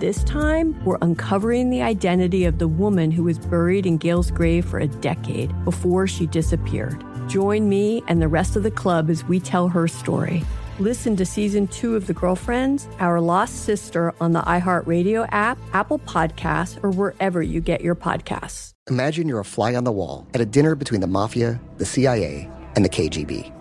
This 0.00 0.24
time, 0.24 0.74
we're 0.84 0.98
uncovering 1.02 1.70
the 1.70 1.82
identity 1.82 2.44
of 2.46 2.58
the 2.58 2.66
woman 2.66 3.12
who 3.12 3.22
was 3.22 3.38
buried 3.38 3.86
in 3.86 3.96
Gail's 3.96 4.28
grave 4.28 4.64
for 4.64 4.80
a 4.80 4.88
decade 4.88 5.52
before 5.64 6.08
she 6.08 6.26
disappeared. 6.26 7.04
Join 7.28 7.68
me 7.68 8.02
and 8.08 8.20
the 8.20 8.26
rest 8.26 8.56
of 8.56 8.64
the 8.64 8.72
club 8.72 9.08
as 9.08 9.22
we 9.22 9.38
tell 9.38 9.68
her 9.68 9.86
story. 9.86 10.42
Listen 10.80 11.14
to 11.14 11.24
season 11.24 11.68
two 11.68 11.94
of 11.94 12.08
The 12.08 12.12
Girlfriends, 12.12 12.88
Our 12.98 13.20
Lost 13.20 13.64
Sister 13.64 14.12
on 14.20 14.32
the 14.32 14.42
iHeartRadio 14.42 15.28
app, 15.30 15.58
Apple 15.72 16.00
Podcasts, 16.00 16.82
or 16.82 16.90
wherever 16.90 17.40
you 17.40 17.60
get 17.60 17.80
your 17.80 17.94
podcasts. 17.94 18.72
Imagine 18.90 19.28
you're 19.28 19.38
a 19.38 19.44
fly 19.44 19.76
on 19.76 19.84
the 19.84 19.92
wall 19.92 20.26
at 20.34 20.40
a 20.40 20.46
dinner 20.46 20.74
between 20.74 21.02
the 21.02 21.06
mafia, 21.06 21.60
the 21.78 21.86
CIA, 21.86 22.50
and 22.74 22.84
the 22.84 22.88
KGB. 22.88 23.52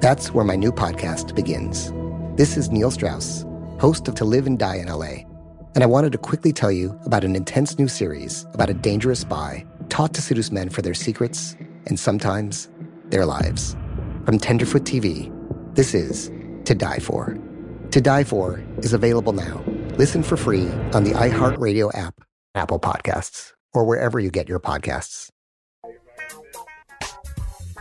That's 0.00 0.32
where 0.32 0.44
my 0.44 0.54
new 0.54 0.70
podcast 0.70 1.34
begins. 1.34 1.92
This 2.36 2.56
is 2.56 2.70
Neil 2.70 2.92
Strauss, 2.92 3.44
host 3.80 4.06
of 4.06 4.14
To 4.14 4.24
Live 4.24 4.46
and 4.46 4.56
Die 4.56 4.76
in 4.76 4.86
LA. 4.86 5.24
And 5.76 5.82
I 5.82 5.86
wanted 5.86 6.12
to 6.12 6.18
quickly 6.18 6.54
tell 6.54 6.72
you 6.72 6.98
about 7.04 7.22
an 7.22 7.36
intense 7.36 7.78
new 7.78 7.86
series 7.86 8.46
about 8.54 8.70
a 8.70 8.74
dangerous 8.74 9.20
spy 9.20 9.66
taught 9.90 10.14
to 10.14 10.22
seduce 10.22 10.50
men 10.50 10.70
for 10.70 10.80
their 10.80 10.94
secrets 10.94 11.54
and 11.84 12.00
sometimes 12.00 12.70
their 13.10 13.26
lives. 13.26 13.76
From 14.24 14.38
Tenderfoot 14.38 14.84
TV, 14.84 15.30
this 15.74 15.92
is 15.92 16.30
To 16.64 16.74
Die 16.74 16.98
For. 17.00 17.36
To 17.90 18.00
Die 18.00 18.24
For 18.24 18.64
is 18.78 18.94
available 18.94 19.34
now. 19.34 19.62
Listen 19.98 20.22
for 20.22 20.38
free 20.38 20.66
on 20.94 21.04
the 21.04 21.10
iHeartRadio 21.10 21.94
app, 21.94 22.22
Apple 22.54 22.80
Podcasts 22.80 23.52
or 23.74 23.84
wherever 23.84 24.18
you 24.18 24.30
get 24.30 24.48
your 24.48 24.58
podcasts. 24.58 25.28
All 25.84 25.92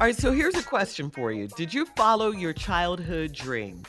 right, 0.00 0.16
so 0.16 0.32
here's 0.32 0.56
a 0.56 0.62
question 0.64 1.08
for 1.08 1.30
you 1.30 1.46
Did 1.56 1.72
you 1.72 1.86
follow 1.96 2.32
your 2.32 2.52
childhood 2.52 3.32
dream? 3.32 3.84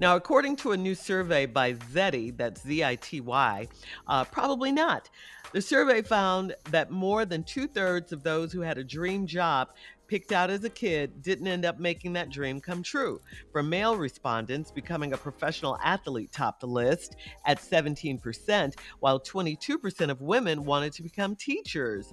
Now, 0.00 0.16
according 0.16 0.56
to 0.56 0.72
a 0.72 0.78
new 0.78 0.94
survey 0.94 1.44
by 1.44 1.74
Zety, 1.74 2.34
that's 2.34 2.62
Z 2.62 2.82
I 2.82 2.94
T 2.96 3.20
Y, 3.20 3.68
uh, 4.08 4.24
probably 4.24 4.72
not. 4.72 5.10
The 5.52 5.60
survey 5.60 6.00
found 6.00 6.54
that 6.70 6.90
more 6.90 7.26
than 7.26 7.44
two 7.44 7.66
thirds 7.66 8.10
of 8.10 8.22
those 8.22 8.50
who 8.50 8.62
had 8.62 8.78
a 8.78 8.84
dream 8.84 9.26
job 9.26 9.68
picked 10.10 10.32
out 10.32 10.50
as 10.50 10.64
a 10.64 10.68
kid 10.68 11.22
didn't 11.22 11.46
end 11.46 11.64
up 11.64 11.78
making 11.78 12.12
that 12.12 12.30
dream 12.30 12.60
come 12.60 12.82
true. 12.82 13.20
For 13.52 13.62
male 13.62 13.96
respondents, 13.96 14.72
becoming 14.72 15.12
a 15.12 15.16
professional 15.16 15.78
athlete 15.84 16.32
topped 16.32 16.62
the 16.62 16.66
list 16.66 17.14
at 17.46 17.60
17%, 17.60 18.74
while 18.98 19.20
22% 19.20 20.10
of 20.10 20.20
women 20.20 20.64
wanted 20.64 20.92
to 20.94 21.04
become 21.04 21.36
teachers. 21.36 22.12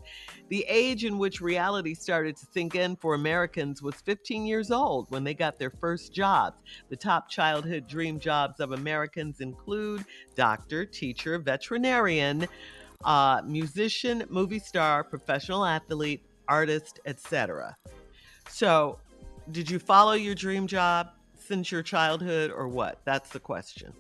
The 0.50 0.63
age 0.69 1.06
in 1.06 1.18
which 1.18 1.41
reality 1.41 1.96
started 1.96 2.38
to 2.38 2.46
sink 2.46 2.75
in 2.75 2.96
for 2.97 3.16
Americans 3.16 3.81
was 3.81 3.96
15 3.96 4.46
years 4.46 4.69
old 4.69 5.09
when 5.09 5.24
they 5.24 5.34
got 5.34 5.58
their 5.58 5.72
first 5.72 6.14
jobs. 6.14 6.62
The 6.90 6.96
top 6.96 7.31
childhood 7.31 7.88
dream 7.88 8.19
jobs 8.19 8.59
of 8.59 8.74
Americans 8.74 9.41
include 9.41 10.06
doctor, 10.35 10.85
teacher, 10.85 11.40
veterinarian, 11.40 12.47
uh, 13.03 13.41
musician, 13.46 14.24
movie 14.29 14.59
star, 14.59 15.03
professional 15.03 15.66
athlete, 15.66 16.22
artist, 16.47 17.00
etc. 17.06 17.75
So, 18.50 19.00
did 19.52 19.69
you 19.69 19.80
follow 19.80 20.13
your 20.13 20.35
dream 20.35 20.68
job 20.68 21.09
since 21.35 21.72
your 21.72 21.84
childhood 21.84 22.52
or 22.52 22.68
what? 22.68 23.00
That's 23.06 23.30
the 23.30 23.40
question. 23.40 23.94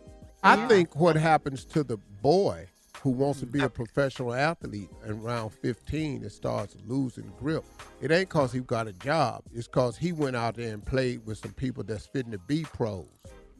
I 0.43 0.55
yeah. 0.55 0.67
think 0.67 0.95
what 0.95 1.15
happens 1.15 1.65
to 1.65 1.83
the 1.83 1.97
boy 2.21 2.67
who 3.01 3.11
wants 3.11 3.39
to 3.39 3.45
be 3.45 3.61
a 3.61 3.69
professional 3.69 4.33
athlete 4.33 4.89
around 5.05 5.51
15 5.51 6.23
and 6.23 6.31
starts 6.31 6.75
losing 6.85 7.31
grip, 7.39 7.63
it 8.01 8.11
ain't 8.11 8.29
because 8.29 8.51
he 8.51 8.59
got 8.59 8.87
a 8.87 8.93
job. 8.93 9.43
It's 9.53 9.67
because 9.67 9.97
he 9.97 10.11
went 10.11 10.35
out 10.35 10.55
there 10.55 10.73
and 10.73 10.83
played 10.83 11.25
with 11.25 11.37
some 11.37 11.53
people 11.53 11.83
that's 11.83 12.05
fitting 12.05 12.31
to 12.31 12.39
be 12.39 12.63
pros. 12.63 13.05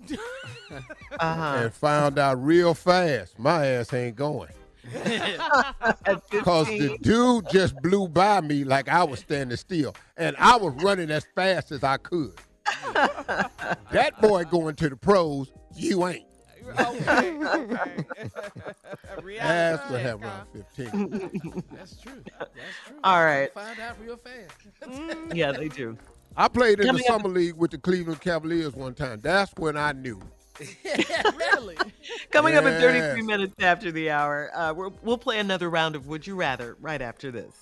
uh-huh. 0.12 1.58
And 1.58 1.74
found 1.74 2.20
out 2.20 2.44
real 2.44 2.74
fast, 2.74 3.38
my 3.38 3.66
ass 3.66 3.94
ain't 3.94 4.16
going. 4.16 4.50
Because 4.92 6.68
the 6.68 6.98
dude 7.02 7.50
just 7.50 7.76
blew 7.82 8.08
by 8.08 8.42
me 8.42 8.64
like 8.64 8.90
I 8.90 9.04
was 9.04 9.20
standing 9.20 9.58
still, 9.58 9.96
and 10.18 10.36
I 10.38 10.58
was 10.58 10.74
running 10.84 11.12
as 11.12 11.26
fast 11.36 11.72
as 11.72 11.84
I 11.84 11.98
could. 11.98 12.34
that 13.92 14.14
boy 14.22 14.44
going 14.46 14.76
to 14.76 14.90
the 14.90 14.98
pros, 14.98 15.52
you 15.76 16.08
ain't. 16.08 16.26
Okay, 16.80 17.38
okay. 17.38 18.06
That's 19.38 19.90
what 19.90 20.02
happened 20.02 20.26
around 20.26 20.48
15. 20.76 21.64
That's 21.72 21.98
true. 21.98 22.22
That's 22.38 22.52
true. 22.86 22.98
All 23.04 23.24
right. 23.24 23.54
Find 23.54 23.80
out 23.80 23.96
real 24.02 24.18
fast. 24.18 25.34
Yeah, 25.34 25.54
they 25.54 25.70
do. 25.70 25.98
I 26.36 26.48
played 26.50 26.80
in 26.80 26.88
Coming 26.88 27.02
the 27.02 27.08
summer 27.08 27.30
up. 27.30 27.36
league 27.36 27.56
with 27.56 27.72
the 27.72 27.78
Cleveland 27.78 28.20
Cavaliers 28.22 28.74
one 28.76 28.94
time. 28.94 29.22
That's 29.22 29.52
when 29.56 29.78
I 29.78 29.94
knew. 29.94 30.22
really? 31.38 31.78
Coming 32.32 32.54
yes. 32.54 32.66
up 32.66 32.72
in 32.72 32.82
33 32.82 33.22
minutes 33.22 33.54
after 33.60 33.92
the 33.92 34.10
hour, 34.10 34.52
uh, 34.56 34.74
we 34.74 34.90
will 35.04 35.18
play 35.18 35.40
another 35.40 35.70
round 35.70 35.96
of 35.96 36.08
Would 36.08 36.26
You 36.26 36.36
Rather 36.36 36.76
right 36.80 37.02
after 37.02 37.32
this. 37.32 37.54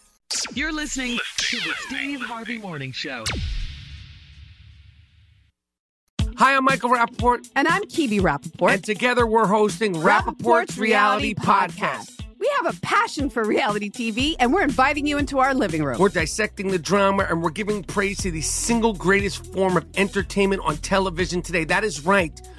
You're 0.53 0.73
listening 0.73 1.19
to 1.38 1.57
the 1.57 1.73
Steve 1.88 2.22
Harvey 2.22 2.57
Morning 2.57 2.91
Show. 2.91 3.23
Hi, 6.38 6.56
I'm 6.56 6.66
Michael 6.66 6.89
Rapaport. 6.89 7.50
And 7.56 7.67
I'm 7.67 7.83
Kebe 7.83 8.19
Rapaport. 8.19 8.73
And 8.73 8.83
together 8.83 9.25
we're 9.25 9.47
hosting 9.47 9.94
Rapaport's, 9.94 10.44
Rapaport's 10.44 10.77
Reality, 10.77 11.33
Reality 11.33 11.35
Podcast. 11.35 11.77
Podcast. 11.77 12.16
We 12.38 12.51
have 12.62 12.75
a 12.75 12.79
passion 12.81 13.29
for 13.29 13.45
reality 13.45 13.89
TV, 13.89 14.35
and 14.39 14.53
we're 14.53 14.62
inviting 14.62 15.07
you 15.07 15.17
into 15.17 15.39
our 15.39 15.53
living 15.53 15.83
room. 15.83 15.97
We're 15.97 16.09
dissecting 16.09 16.67
the 16.67 16.77
drama 16.77 17.25
and 17.29 17.41
we're 17.41 17.50
giving 17.50 17.83
praise 17.83 18.17
to 18.19 18.31
the 18.31 18.41
single 18.41 18.94
greatest 18.94 19.51
form 19.53 19.77
of 19.77 19.85
entertainment 19.95 20.62
on 20.66 20.77
television 20.77 21.41
today. 21.41 21.63
That 21.63 21.85
is 21.85 22.06
right. 22.06 22.39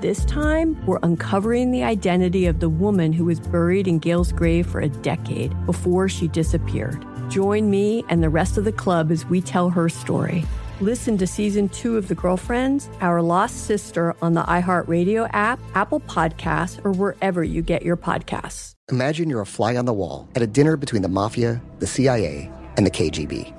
This 0.00 0.24
time, 0.24 0.82
we're 0.86 0.98
uncovering 1.02 1.72
the 1.72 1.82
identity 1.82 2.46
of 2.46 2.60
the 2.60 2.70
woman 2.70 3.12
who 3.12 3.26
was 3.26 3.38
buried 3.38 3.86
in 3.86 3.98
Gail's 3.98 4.32
grave 4.32 4.66
for 4.66 4.80
a 4.80 4.88
decade 4.88 5.54
before 5.66 6.08
she 6.08 6.26
disappeared. 6.26 7.04
Join 7.28 7.68
me 7.68 8.02
and 8.08 8.22
the 8.22 8.30
rest 8.30 8.56
of 8.56 8.64
the 8.64 8.72
club 8.72 9.10
as 9.10 9.26
we 9.26 9.42
tell 9.42 9.68
her 9.68 9.90
story. 9.90 10.46
Listen 10.80 11.18
to 11.18 11.26
season 11.26 11.68
two 11.68 11.98
of 11.98 12.08
The 12.08 12.14
Girlfriends, 12.14 12.88
Our 13.02 13.20
Lost 13.20 13.66
Sister 13.66 14.16
on 14.22 14.32
the 14.32 14.42
iHeartRadio 14.44 15.28
app, 15.34 15.60
Apple 15.74 16.00
Podcasts, 16.00 16.82
or 16.82 16.92
wherever 16.92 17.44
you 17.44 17.60
get 17.60 17.82
your 17.82 17.98
podcasts. 17.98 18.72
Imagine 18.90 19.28
you're 19.28 19.42
a 19.42 19.46
fly 19.46 19.76
on 19.76 19.84
the 19.84 19.92
wall 19.92 20.30
at 20.34 20.40
a 20.40 20.46
dinner 20.46 20.78
between 20.78 21.02
the 21.02 21.08
mafia, 21.08 21.60
the 21.78 21.86
CIA, 21.86 22.50
and 22.78 22.86
the 22.86 22.90
KGB. 22.90 23.52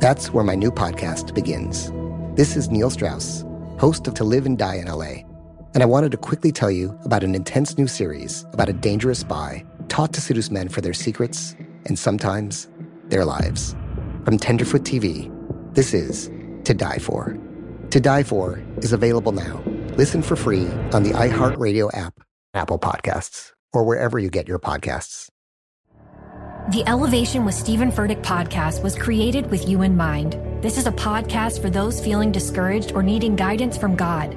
That's 0.00 0.32
where 0.32 0.42
my 0.42 0.56
new 0.56 0.72
podcast 0.72 1.32
begins. 1.32 1.92
This 2.34 2.56
is 2.56 2.70
Neil 2.70 2.90
Strauss, 2.90 3.44
host 3.78 4.08
of 4.08 4.14
To 4.14 4.24
Live 4.24 4.46
and 4.46 4.58
Die 4.58 4.74
in 4.74 4.86
LA, 4.88 5.29
and 5.74 5.82
I 5.82 5.86
wanted 5.86 6.10
to 6.12 6.16
quickly 6.16 6.52
tell 6.52 6.70
you 6.70 6.98
about 7.04 7.22
an 7.22 7.34
intense 7.34 7.78
new 7.78 7.86
series 7.86 8.44
about 8.52 8.68
a 8.68 8.72
dangerous 8.72 9.20
spy 9.20 9.64
taught 9.88 10.12
to 10.14 10.20
seduce 10.20 10.50
men 10.50 10.68
for 10.68 10.80
their 10.80 10.92
secrets 10.92 11.54
and 11.86 11.98
sometimes 11.98 12.68
their 13.08 13.24
lives. 13.24 13.74
From 14.24 14.38
Tenderfoot 14.38 14.82
TV, 14.82 15.30
this 15.74 15.94
is 15.94 16.30
To 16.64 16.74
Die 16.74 16.98
For. 16.98 17.36
To 17.90 18.00
Die 18.00 18.22
For 18.22 18.62
is 18.78 18.92
available 18.92 19.32
now. 19.32 19.62
Listen 19.96 20.22
for 20.22 20.36
free 20.36 20.66
on 20.92 21.02
the 21.02 21.10
iHeartRadio 21.10 21.90
app, 21.96 22.20
Apple 22.54 22.78
Podcasts, 22.78 23.52
or 23.72 23.84
wherever 23.84 24.18
you 24.18 24.30
get 24.30 24.48
your 24.48 24.58
podcasts. 24.58 25.28
The 26.70 26.84
Elevation 26.86 27.44
with 27.44 27.54
Stephen 27.54 27.90
Furtick 27.90 28.22
podcast 28.22 28.82
was 28.82 28.96
created 28.96 29.50
with 29.50 29.68
you 29.68 29.82
in 29.82 29.96
mind. 29.96 30.38
This 30.62 30.78
is 30.78 30.86
a 30.86 30.92
podcast 30.92 31.60
for 31.60 31.70
those 31.70 32.04
feeling 32.04 32.30
discouraged 32.30 32.92
or 32.92 33.02
needing 33.02 33.34
guidance 33.34 33.76
from 33.76 33.96
God. 33.96 34.36